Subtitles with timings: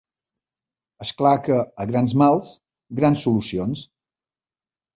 [1.05, 2.51] És clar que a grans mals,
[3.03, 3.87] grans solucions.